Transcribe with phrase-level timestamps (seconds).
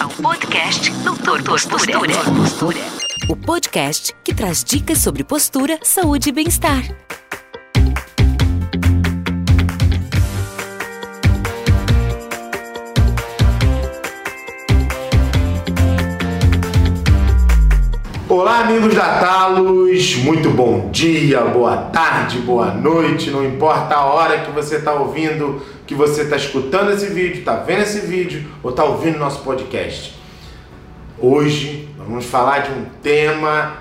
[0.00, 1.42] ao podcast Doutor.
[1.42, 2.80] Postura.
[3.28, 7.05] O podcast que traz dicas sobre postura, saúde e bem-estar.
[18.38, 24.40] Olá, amigos da Talos, muito bom dia, boa tarde, boa noite, não importa a hora
[24.40, 28.68] que você está ouvindo, que você está escutando esse vídeo, está vendo esse vídeo ou
[28.68, 30.20] está ouvindo nosso podcast.
[31.18, 33.78] Hoje vamos falar de um tema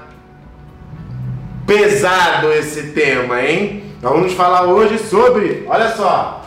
[1.68, 3.84] pesado esse tema, hein?
[4.02, 6.46] Nós vamos falar hoje sobre, olha só,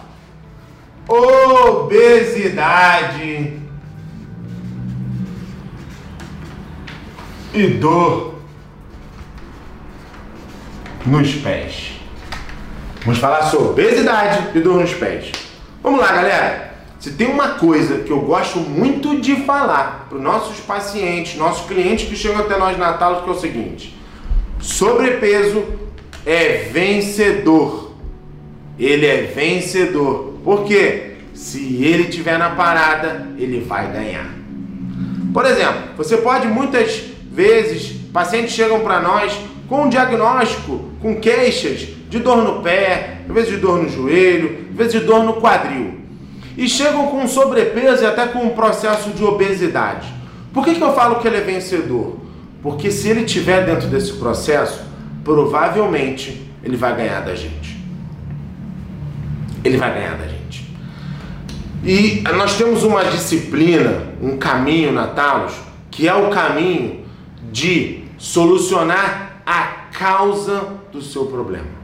[1.06, 2.48] obesidade
[7.60, 8.34] e dor
[11.04, 11.92] nos pés.
[13.04, 15.32] Vamos falar sobre obesidade e dor nos pés.
[15.82, 16.68] Vamos lá, galera.
[16.98, 21.66] Se tem uma coisa que eu gosto muito de falar para os nossos pacientes, nossos
[21.66, 23.96] clientes que chegam até nós na Natal, que é o seguinte:
[24.60, 25.64] sobrepeso
[26.26, 27.92] é vencedor.
[28.78, 30.34] Ele é vencedor.
[30.44, 31.16] Por quê?
[31.34, 34.28] Se ele tiver na parada, ele vai ganhar.
[35.32, 37.04] Por exemplo, você pode muitas
[37.38, 39.32] vezes pacientes chegam para nós
[39.68, 44.66] com um diagnóstico, com queixas de dor no pé, às vezes de dor no joelho,
[44.70, 46.00] às vezes de dor no quadril.
[46.56, 50.12] E chegam com sobrepeso e até com um processo de obesidade.
[50.52, 52.16] Por que, que eu falo que ele é vencedor?
[52.60, 54.80] Porque se ele estiver dentro desse processo,
[55.22, 57.78] provavelmente ele vai ganhar da gente.
[59.62, 60.74] Ele vai ganhar da gente.
[61.84, 65.52] E nós temos uma disciplina, um caminho na Talos,
[65.88, 66.97] que é o caminho
[67.50, 69.62] de solucionar a
[69.98, 71.78] causa do seu problema.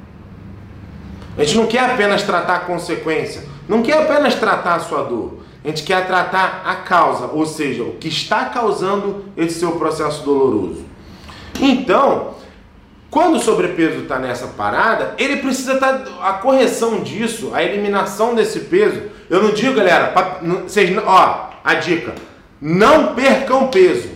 [1.36, 5.44] A gente não quer apenas tratar a consequência, não quer apenas tratar a sua dor.
[5.64, 10.22] A gente quer tratar a causa, ou seja, o que está causando esse seu processo
[10.22, 10.84] doloroso.
[11.58, 12.34] Então,
[13.10, 16.00] quando o sobrepeso está nessa parada, ele precisa estar.
[16.00, 19.02] Tá, a correção disso, a eliminação desse peso.
[19.30, 22.14] Eu não digo, galera, pra, vocês, ó, a dica:
[22.60, 24.13] não percam peso.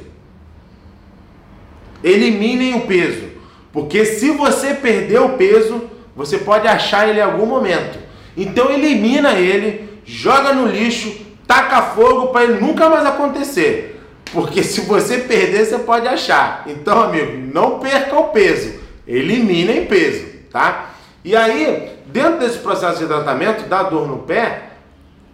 [2.02, 3.28] Eliminem o peso.
[3.72, 5.82] Porque se você perder o peso,
[6.14, 7.98] você pode achar ele em algum momento.
[8.36, 11.14] Então elimina ele, joga no lixo,
[11.46, 14.00] taca fogo para ele nunca mais acontecer.
[14.32, 16.64] Porque se você perder, você pode achar.
[16.66, 18.78] Então, amigo, não perca o peso.
[19.06, 20.90] Eliminem peso, tá?
[21.24, 24.70] E aí, dentro desse processo de tratamento da dor no pé,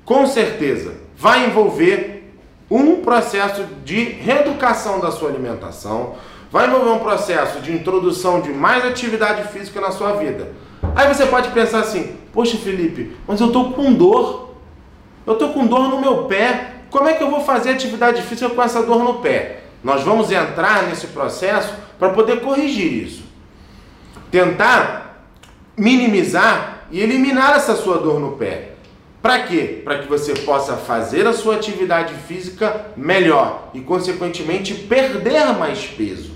[0.05, 2.33] com certeza vai envolver
[2.71, 6.15] um processo de reeducação da sua alimentação,
[6.51, 10.53] vai envolver um processo de introdução de mais atividade física na sua vida.
[10.95, 14.55] Aí você pode pensar assim: Poxa, Felipe, mas eu estou com dor.
[15.27, 16.73] Eu estou com dor no meu pé.
[16.91, 19.65] Como é que eu vou fazer atividade física com essa dor no pé?
[19.83, 23.25] Nós vamos entrar nesse processo para poder corrigir isso.
[24.31, 25.27] Tentar
[25.77, 28.73] minimizar e eliminar essa sua dor no pé.
[29.21, 29.81] Para quê?
[29.83, 36.34] Para que você possa fazer a sua atividade física melhor e, consequentemente, perder mais peso.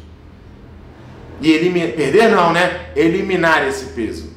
[1.41, 2.91] E eliminar, perder não, né?
[2.97, 4.31] Eliminar esse peso.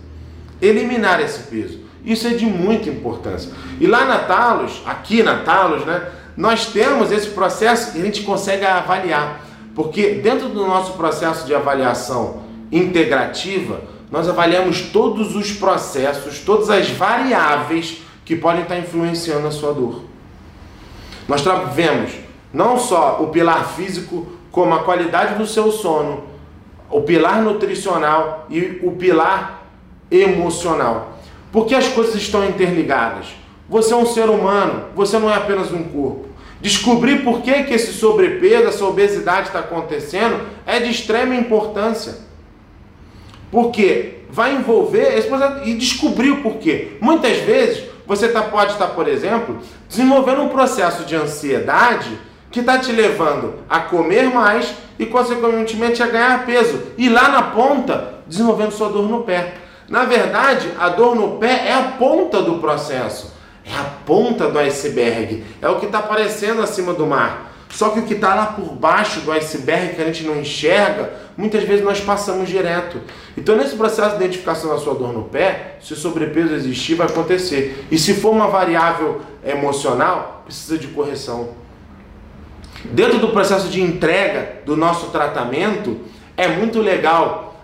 [0.62, 1.80] Eliminar esse peso.
[2.06, 3.52] Isso é de muita importância.
[3.80, 6.10] E lá na Talos, aqui na Talos, né?
[6.36, 9.42] Nós temos esse processo e a gente consegue avaliar.
[9.76, 16.90] Porque dentro do nosso processo de avaliação integrativa, nós avaliamos todos os processos, todas as
[16.90, 20.04] variáveis que podem estar influenciando a sua dor.
[21.28, 21.42] Nós
[21.74, 22.12] vemos
[22.54, 26.24] não só o pilar físico, como a qualidade do seu sono,
[26.92, 29.64] o pilar nutricional e o pilar
[30.10, 31.18] emocional.
[31.52, 33.28] Porque as coisas estão interligadas.
[33.70, 36.28] Você é um ser humano, você não é apenas um corpo.
[36.62, 42.20] Descobrir por que, que esse sobrepeso, essa obesidade está acontecendo é de extrema importância.
[43.50, 45.18] Porque vai envolver
[45.66, 46.94] e descobrir o porquê.
[47.02, 49.60] Muitas vezes você tá, pode estar, por exemplo,
[49.90, 52.18] desenvolvendo um processo de ansiedade
[52.52, 56.82] que está te levando a comer mais e, consequentemente, a ganhar peso.
[56.98, 59.54] E lá na ponta, desenvolvendo sua dor no pé.
[59.88, 63.34] Na verdade, a dor no pé é a ponta do processo.
[63.66, 65.44] É a ponta do iceberg.
[65.62, 67.52] É o que está aparecendo acima do mar.
[67.70, 71.14] Só que o que está lá por baixo do iceberg que a gente não enxerga,
[71.38, 73.00] muitas vezes nós passamos direto.
[73.38, 77.08] Então, nesse processo de identificação da sua dor no pé, se o sobrepeso existir, vai
[77.08, 77.88] acontecer.
[77.90, 81.61] E se for uma variável emocional, precisa de correção.
[82.86, 86.00] Dentro do processo de entrega do nosso tratamento,
[86.36, 87.56] é muito legal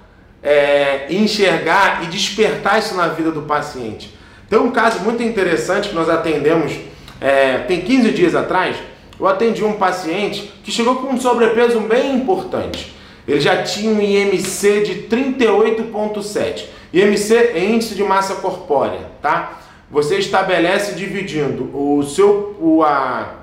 [0.44, 4.16] é, enxergar e despertar isso na vida do paciente.
[4.50, 6.74] Tem um caso muito interessante que nós atendemos
[7.20, 8.78] é, tem 15 dias atrás,
[9.20, 12.96] eu atendi um paciente que chegou com um sobrepeso bem importante.
[13.28, 16.66] Ele já tinha um IMC de 38,7.
[16.94, 19.60] IMC é índice de massa corpórea, tá?
[19.90, 23.34] Você estabelece dividindo o seu, o, a,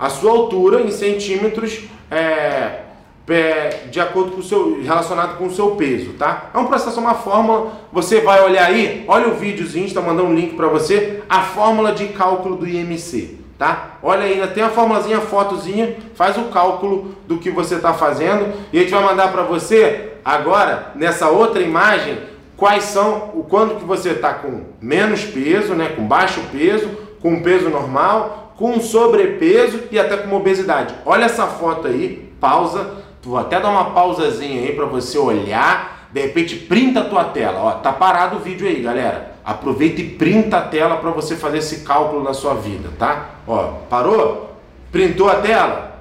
[0.00, 2.80] a sua altura em centímetros é,
[3.28, 6.50] é, de acordo com o seu relacionado com o seu peso, tá?
[6.54, 7.72] É um processo, uma fórmula.
[7.92, 11.92] Você vai olhar aí, olha o videozinho, está mandando um link para você, a fórmula
[11.92, 13.98] de cálculo do IMC, tá?
[14.02, 18.52] Olha aí, tem a formulazinha, a fotozinha, faz o cálculo do que você está fazendo
[18.72, 22.18] e a gente vai mandar para você agora nessa outra imagem
[22.56, 25.92] quais são o quando que você está com menos peso, né?
[25.94, 26.88] Com baixo peso,
[27.20, 30.94] com peso normal, com sobrepeso e até com obesidade.
[31.04, 36.08] Olha essa foto aí, pausa Vou até dar uma pausazinha aí para você olhar.
[36.10, 37.60] De repente, printa a tua tela.
[37.60, 39.34] Ó, tá parado o vídeo aí, galera.
[39.44, 43.30] Aproveita e printa a tela para você fazer esse cálculo na sua vida, tá?
[43.46, 44.56] Ó, parou?
[44.90, 45.98] Printou a tela?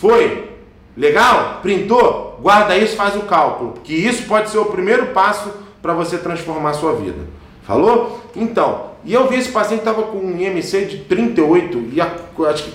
[0.00, 0.52] Foi?
[0.96, 1.58] Legal?
[1.60, 2.38] Printou?
[2.40, 5.50] Guarda isso, faz o cálculo, que isso pode ser o primeiro passo
[5.82, 7.18] para você transformar a sua vida.
[7.66, 8.20] Falou?
[8.36, 12.10] Então, e eu vi esse paciente estava com um IMC de 38 e a,
[12.48, 12.74] acho que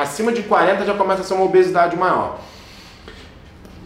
[0.00, 2.38] acima de 40 já começa a ser uma obesidade maior.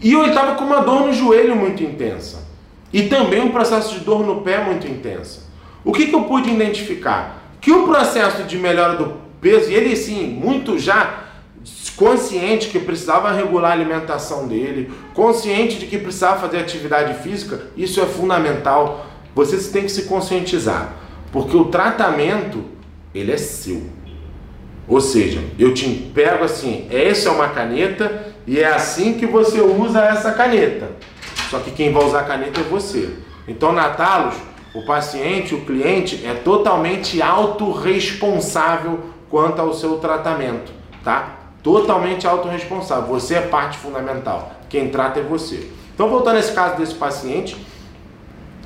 [0.01, 2.47] E eu estava com uma dor no joelho muito intensa.
[2.91, 5.41] E também um processo de dor no pé muito intensa.
[5.85, 7.41] O que, que eu pude identificar?
[7.61, 11.25] Que o processo de melhora do peso, e ele sim, muito já
[11.95, 18.01] consciente que precisava regular a alimentação dele, consciente de que precisava fazer atividade física, isso
[18.01, 19.05] é fundamental.
[19.35, 20.93] Você tem que se conscientizar,
[21.31, 22.63] porque o tratamento
[23.13, 23.83] ele é seu.
[24.87, 29.61] Ou seja, eu te pego assim, essa é uma caneta e é assim que você
[29.61, 30.89] usa essa caneta.
[31.49, 33.09] Só que quem vai usar a caneta é você.
[33.47, 34.35] Então, na Talos,
[34.73, 38.99] o paciente, o cliente é totalmente autorresponsável
[39.29, 40.71] quanto ao seu tratamento,
[41.03, 41.37] tá?
[41.61, 43.07] Totalmente autorresponsável.
[43.07, 44.51] Você é parte fundamental.
[44.69, 45.69] Quem trata é você.
[45.93, 47.55] Então, voltando a esse caso desse paciente,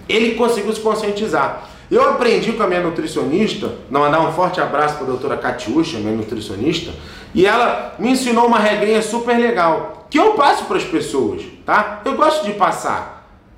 [0.08, 1.70] ele conseguiu se conscientizar.
[1.90, 6.00] Eu aprendi com a minha nutricionista, não mandar um forte abraço para a doutora Katiusha,
[6.00, 6.92] minha nutricionista,
[7.34, 12.02] e ela me ensinou uma regrinha super legal, que eu passo para as pessoas, tá?
[12.04, 13.16] Eu gosto de passar.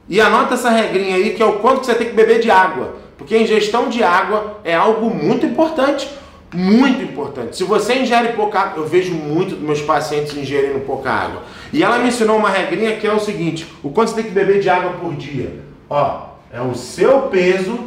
[0.10, 2.96] E anota essa regrinha aí, que é o quanto você tem que beber de água.
[3.18, 6.10] Porque a ingestão de água é algo muito importante.
[6.54, 7.58] Muito importante.
[7.58, 11.44] Se você ingere pouca água, eu vejo muito dos meus pacientes ingerindo pouca água.
[11.74, 14.32] E ela me ensinou uma regrinha que é o seguinte: o quanto você tem que
[14.32, 15.60] beber de água por dia?
[15.90, 17.78] Ó, é o seu peso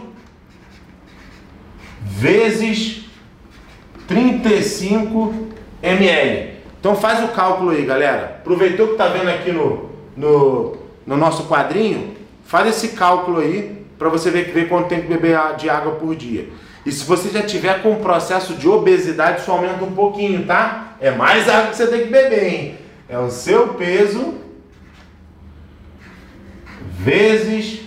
[2.10, 3.04] vezes
[4.06, 5.34] 35
[5.82, 6.50] ml.
[6.78, 8.38] Então faz o cálculo aí, galera.
[8.40, 10.76] Aproveitou que tá vendo aqui no, no,
[11.06, 15.38] no nosso quadrinho, faz esse cálculo aí para você ver, ver quanto tem que beber
[15.56, 16.48] de água por dia.
[16.84, 20.96] E se você já tiver com um processo de obesidade, isso aumenta um pouquinho, tá?
[21.00, 22.74] É mais água que você tem que beber, hein?
[23.08, 24.34] É o seu peso
[26.98, 27.80] vezes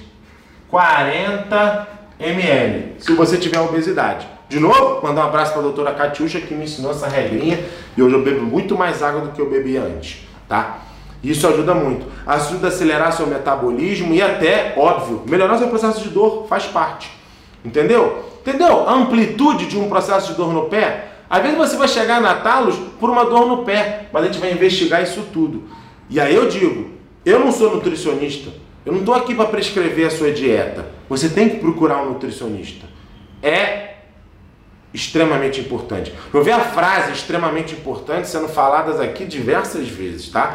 [0.70, 1.88] 40
[2.20, 4.26] ml, se você tiver obesidade.
[4.48, 7.60] De novo, mandar um abraço para a doutora Catiuxa que me ensinou essa regrinha
[7.98, 10.80] e hoje eu bebo muito mais água do que eu bebia antes, tá?
[11.22, 12.06] Isso ajuda muito.
[12.26, 17.12] Ajuda a acelerar seu metabolismo e até, óbvio, melhorar seu processo de dor, faz parte.
[17.64, 18.24] Entendeu?
[18.40, 18.88] Entendeu?
[18.88, 21.10] A amplitude de um processo de dor no pé.
[21.30, 24.40] Às vezes você vai chegar na talos por uma dor no pé, mas a gente
[24.40, 25.64] vai investigar isso tudo.
[26.10, 26.92] E aí eu digo,
[27.26, 28.50] eu não sou nutricionista,
[28.86, 30.86] eu não estou aqui para prescrever a sua dieta.
[31.10, 32.93] Você tem que procurar um nutricionista.
[33.44, 33.96] É
[34.94, 36.14] extremamente importante.
[36.34, 40.54] Eu ver a frase extremamente importante sendo faladas aqui diversas vezes, tá?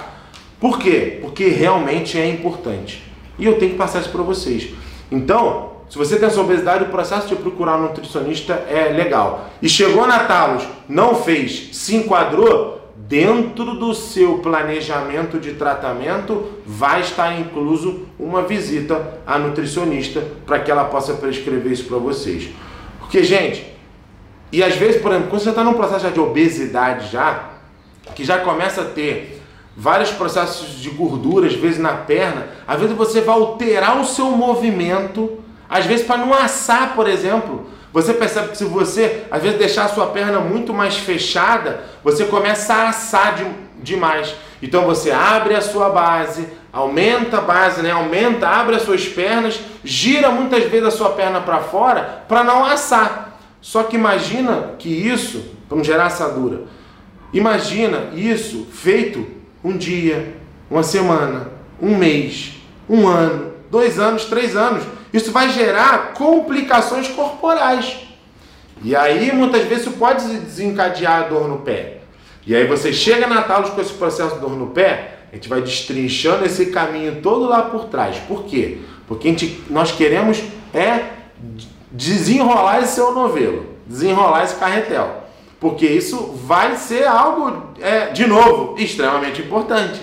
[0.59, 1.19] Por quê?
[1.21, 3.05] Porque realmente é importante.
[3.39, 4.73] E eu tenho que passar isso para vocês.
[5.11, 9.49] Então, se você tem essa obesidade, o processo de procurar um nutricionista é legal.
[9.63, 12.79] E chegou na Talos, não fez, se enquadrou,
[13.09, 20.71] dentro do seu planejamento de tratamento vai estar incluso uma visita à nutricionista para que
[20.71, 22.51] ela possa prescrever isso para vocês.
[23.09, 23.65] Porque, gente,
[24.53, 27.53] e às vezes, por exemplo, quando você está num processo de obesidade já,
[28.15, 29.43] que já começa a ter
[29.75, 34.27] vários processos de gordura, às vezes na perna, às vezes você vai alterar o seu
[34.27, 37.71] movimento, às vezes para não assar, por exemplo.
[37.95, 42.27] Você percebe que se você, às vezes, deixar a sua perna muito mais fechada, você
[42.27, 43.47] começa a assar de,
[43.83, 44.35] demais.
[44.63, 46.47] Então você abre a sua base,
[46.79, 47.91] aumenta a base, né?
[47.91, 52.65] aumenta, abre as suas pernas, gira muitas vezes a sua perna para fora para não
[52.65, 53.39] assar.
[53.61, 56.63] Só que imagina que isso, não gerar assadura,
[57.33, 59.27] imagina isso feito
[59.63, 60.37] um dia,
[60.71, 61.51] uma semana,
[61.83, 64.85] um mês, um ano, dois anos, três anos.
[65.13, 68.07] Isso vai gerar complicações corporais.
[68.85, 71.99] E aí, muitas vezes, isso pode desencadear a dor no pé.
[72.47, 75.49] E aí você chega na Talos com esse processo de dor no pé, a gente
[75.49, 78.17] vai destrinchando esse caminho todo lá por trás.
[78.27, 78.79] Por quê?
[79.07, 80.43] Porque gente, nós queremos
[80.73, 81.11] é
[81.91, 85.25] desenrolar esse seu novelo, desenrolar esse carretel.
[85.61, 90.01] Porque isso vai ser algo, é, de novo, extremamente importante.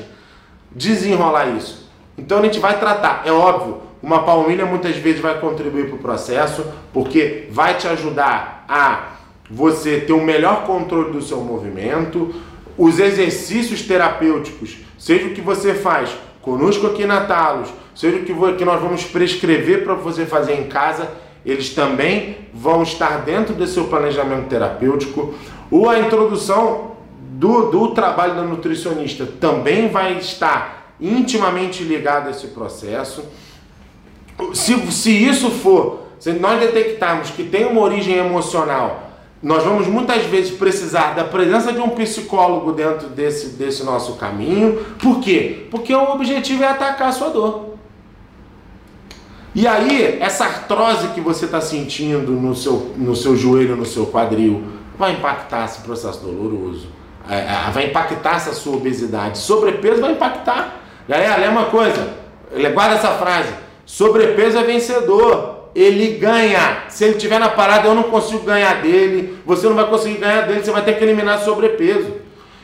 [0.72, 1.89] Desenrolar isso.
[2.17, 6.00] Então a gente vai tratar, é óbvio, uma palmilha muitas vezes vai contribuir para o
[6.00, 9.15] processo, porque vai te ajudar a
[9.50, 12.36] você ter um melhor controle do seu movimento,
[12.77, 16.10] os exercícios terapêuticos, seja o que você faz
[16.41, 21.10] conosco aqui na Talos, seja o que nós vamos prescrever para você fazer em casa,
[21.46, 25.34] eles também vão estar dentro do seu planejamento terapêutico.
[25.70, 32.48] Ou a introdução do, do trabalho da nutricionista também vai estar intimamente ligado a esse
[32.48, 33.24] processo.
[34.53, 39.05] Se, se isso for, se nós detectarmos que tem uma origem emocional,
[39.44, 44.84] nós vamos muitas vezes precisar da presença de um psicólogo dentro desse, desse nosso caminho.
[45.00, 45.68] Por quê?
[45.70, 47.75] Porque o objetivo é atacar a sua dor.
[49.54, 54.06] E aí, essa artrose que você está sentindo no seu, no seu joelho, no seu
[54.06, 54.63] quadril,
[54.98, 56.88] vai impactar esse processo doloroso.
[57.30, 59.38] É, é, vai impactar essa sua obesidade.
[59.38, 60.82] Sobrepeso vai impactar.
[61.08, 62.15] Galera, lembra uma coisa.
[62.74, 63.54] Guarda essa frase.
[63.86, 65.55] Sobrepeso é vencedor.
[65.75, 66.86] Ele ganha.
[66.89, 69.38] Se ele estiver na parada, eu não consigo ganhar dele.
[69.46, 70.63] Você não vai conseguir ganhar dele.
[70.63, 72.13] Você vai ter que eliminar sobrepeso.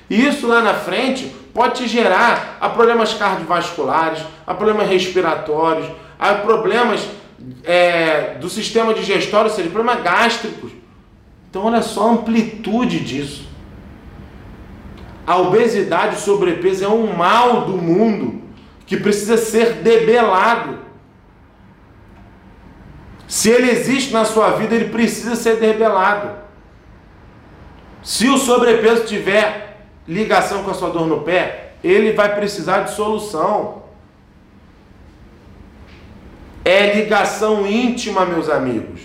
[0.10, 5.88] E isso lá na frente pode te gerar a problemas cardiovasculares, a problemas respiratórios,
[6.22, 7.10] Há problemas
[7.64, 10.72] é, do sistema digestório, ou seja, problemas gástricos.
[11.50, 13.50] Então, olha só a amplitude disso.
[15.26, 18.40] A obesidade, o sobrepeso é um mal do mundo
[18.86, 20.78] que precisa ser debelado.
[23.32, 26.32] Se ele existe na sua vida, ele precisa ser debelado.
[28.04, 32.92] Se o sobrepeso tiver ligação com a sua dor no pé, ele vai precisar de
[32.92, 33.84] solução.
[36.66, 39.00] É ligação íntima, meus amigos.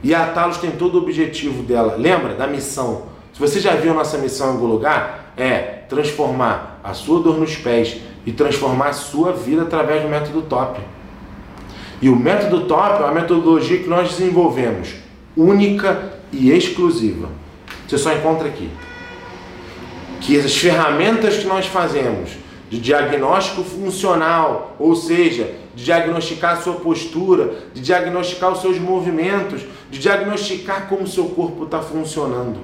[0.00, 1.96] E a Talos tem todo o objetivo dela.
[1.96, 3.06] Lembra da missão?
[3.34, 7.56] Se você já viu nossa missão em algum lugar, é transformar a sua dor nos
[7.56, 10.78] pés e transformar a sua vida através do método TOP.
[12.02, 14.88] E o método TOP é uma metodologia que nós desenvolvemos,
[15.36, 17.28] única e exclusiva.
[17.86, 18.68] Você só encontra aqui.
[20.20, 22.30] Que as ferramentas que nós fazemos
[22.68, 29.62] de diagnóstico funcional, ou seja, de diagnosticar a sua postura, de diagnosticar os seus movimentos,
[29.88, 32.58] de diagnosticar como o seu corpo está funcionando.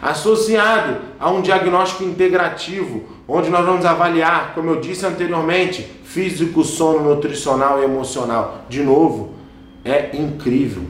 [0.00, 7.14] Associado a um diagnóstico integrativo, onde nós vamos avaliar, como eu disse anteriormente, físico, sono,
[7.14, 8.64] nutricional e emocional.
[8.68, 9.34] De novo,
[9.84, 10.84] é incrível.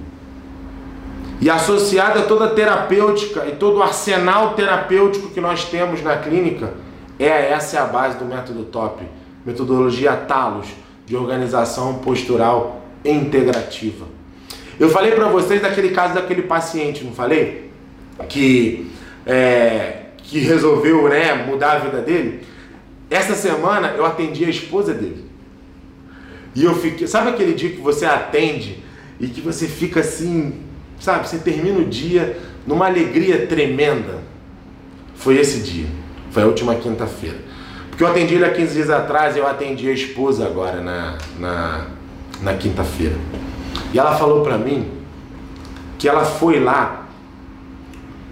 [1.41, 6.17] E associado a toda a terapêutica e todo o arsenal terapêutico que nós temos na
[6.17, 6.75] clínica,
[7.19, 9.03] é, essa é a base do método TOP,
[9.45, 10.67] metodologia Talos,
[11.07, 14.07] de organização postural integrativa.
[14.79, 17.71] Eu falei para vocês daquele caso daquele paciente, não falei?
[18.29, 18.91] Que,
[19.29, 22.43] é, que resolveu né, mudar a vida dele.
[23.11, 25.27] Essa semana eu atendi a esposa dele.
[26.55, 27.07] E eu fiquei.
[27.07, 28.83] Sabe aquele dia que você atende
[29.21, 30.63] e que você fica assim,
[30.99, 31.29] sabe?
[31.29, 34.19] Você termina o dia numa alegria tremenda?
[35.15, 35.87] Foi esse dia.
[36.31, 37.37] Foi a última quinta-feira.
[37.91, 41.19] Porque eu atendi ele há 15 dias atrás e eu atendi a esposa agora na,
[41.39, 41.87] na,
[42.41, 43.17] na quinta-feira.
[43.93, 44.89] E ela falou para mim
[45.99, 47.09] que ela foi lá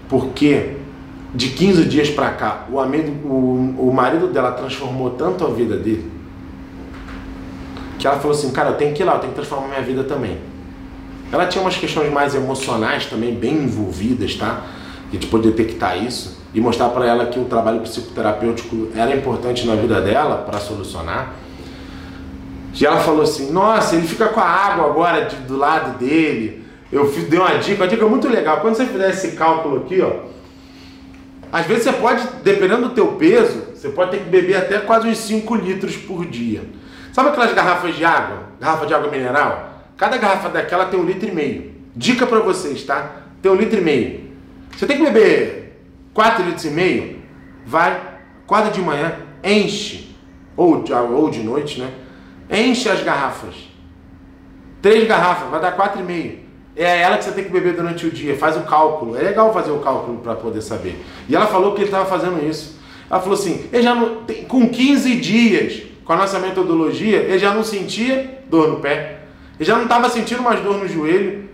[0.07, 0.76] porque
[1.33, 5.75] de 15 dias para cá o, amigo, o, o marido dela transformou tanto a vida
[5.75, 6.17] dele
[7.97, 9.81] que ela falou assim, cara, eu tenho que ir lá, eu tenho que transformar minha
[9.81, 10.37] vida também.
[11.31, 14.61] Ela tinha umas questões mais emocionais também, bem envolvidas, tá?
[15.09, 19.65] A gente pode detectar isso e mostrar para ela que o trabalho psicoterapêutico era importante
[19.65, 21.33] na vida dela para solucionar.
[22.79, 26.65] E ela falou assim: Nossa, ele fica com a água agora de, do lado dele.
[26.91, 28.61] Eu dei uma dica, uma dica muito legal.
[28.61, 30.11] Quando você fizer esse cálculo aqui, ó,
[31.51, 35.07] às vezes você pode, dependendo do teu peso, você pode ter que beber até quase
[35.07, 36.63] uns 5 litros por dia.
[37.13, 38.43] Sabe aquelas garrafas de água?
[38.59, 39.83] Garrafa de água mineral?
[39.95, 41.75] Cada garrafa daquela tem um litro e meio.
[41.95, 43.11] Dica para vocês, tá?
[43.41, 44.31] Tem um litro e meio.
[44.75, 45.81] Você tem que beber
[46.13, 47.19] 4 litros e meio,
[47.65, 48.01] vai,
[48.43, 50.15] acorda de manhã, enche,
[50.55, 51.91] ou de, ou de noite, né?
[52.49, 53.55] Enche as garrafas.
[54.81, 56.39] Três garrafas, vai dar quatro e meio.
[56.77, 59.17] É ela que você tem que beber durante o dia, faz o cálculo.
[59.17, 61.03] É legal fazer o cálculo para poder saber.
[61.27, 62.77] E ela falou que ele estava fazendo isso.
[63.09, 67.39] Ela falou assim, ele já não, tem, com 15 dias, com a nossa metodologia, ele
[67.39, 69.21] já não sentia dor no pé.
[69.59, 71.49] Ele já não estava sentindo mais dor no joelho.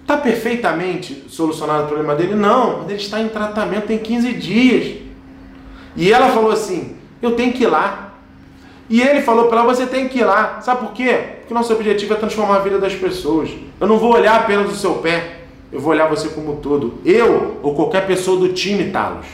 [0.00, 2.36] Está perfeitamente solucionado o problema dele?
[2.36, 4.98] Não, mas ele está em tratamento tem 15 dias.
[5.96, 8.05] E ela falou assim: eu tenho que ir lá.
[8.88, 10.60] E ele falou para ela: você tem que ir lá.
[10.60, 11.18] Sabe por quê?
[11.40, 13.50] Porque nosso objetivo é transformar a vida das pessoas.
[13.80, 15.40] Eu não vou olhar apenas o seu pé,
[15.72, 16.98] eu vou olhar você como todo.
[17.04, 19.26] Eu ou qualquer pessoa do time Talos.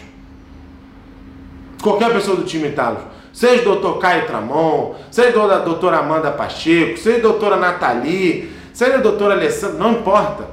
[1.83, 3.03] Qualquer pessoa do time Talos.
[3.33, 8.97] Seja o doutor Caio Tramon, seja a doutora Amanda Pacheco, seja a doutora Nathalie, seja
[8.97, 10.47] a doutora Alessandra, não importa.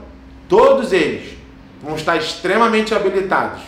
[0.48, 1.38] Todos eles
[1.84, 3.62] vão estar extremamente habilitados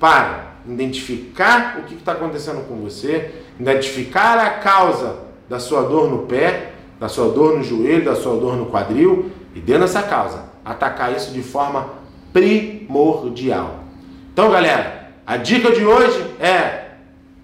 [0.00, 5.16] para identificar o que está acontecendo com você, identificar a causa
[5.48, 9.30] da sua dor no pé, da sua dor no joelho, da sua dor no quadril
[9.54, 11.88] e dentro dessa causa atacar isso de forma
[12.32, 13.84] primordial.
[14.32, 16.88] Então, galera, a dica de hoje é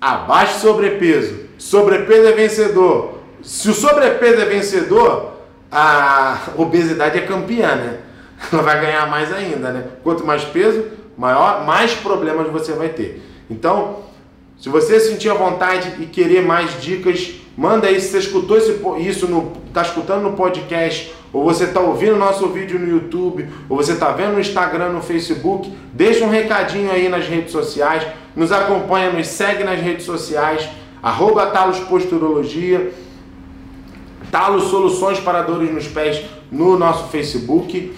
[0.00, 1.44] abaixo sobrepeso.
[1.56, 3.20] Sobrepeso é vencedor.
[3.42, 5.32] Se o sobrepeso é vencedor,
[5.70, 7.98] a obesidade é campeã, né?
[8.52, 9.84] ela vai ganhar mais ainda, né?
[10.02, 10.84] Quanto mais peso,
[11.16, 13.22] maior, mais problemas você vai ter.
[13.48, 14.03] Então,
[14.64, 18.56] se você sentir a vontade e querer mais dicas, manda aí se você escutou
[18.96, 23.76] isso no tá escutando no podcast ou você está ouvindo nosso vídeo no YouTube, ou
[23.76, 28.52] você está vendo no Instagram, no Facebook, deixa um recadinho aí nas redes sociais, nos
[28.52, 30.66] acompanha, nos segue nas redes sociais,
[31.02, 32.90] arroba Talos Posturologia,
[34.30, 37.94] Talos Soluções para Dores nos Pés no nosso Facebook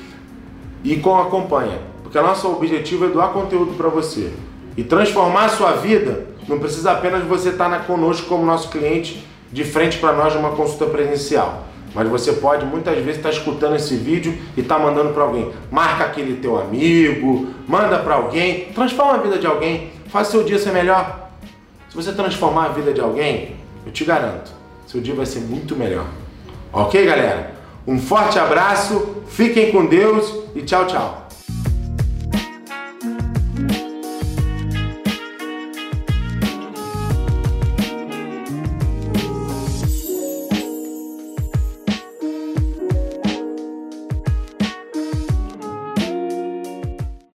[0.82, 4.32] e com acompanha, porque nosso objetivo é doar conteúdo para você
[4.76, 6.35] e transformar a sua vida.
[6.49, 10.50] Não precisa apenas você estar na, conosco como nosso cliente de frente para nós numa
[10.50, 11.65] consulta presencial.
[11.95, 15.50] Mas você pode muitas vezes estar escutando esse vídeo e estar mandando para alguém.
[15.71, 20.59] Marca aquele teu amigo, manda para alguém, transforma a vida de alguém, faz seu dia
[20.59, 21.31] ser melhor.
[21.88, 24.50] Se você transformar a vida de alguém, eu te garanto,
[24.87, 26.07] seu dia vai ser muito melhor.
[26.73, 27.55] Ok, galera?
[27.87, 31.25] Um forte abraço, fiquem com Deus e tchau, tchau.